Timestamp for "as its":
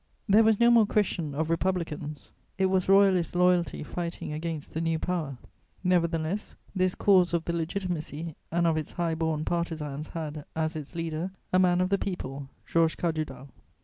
10.55-10.95